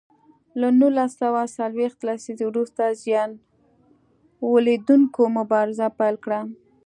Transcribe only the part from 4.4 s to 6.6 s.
ولیدوونکو مبارزه پیل کړه.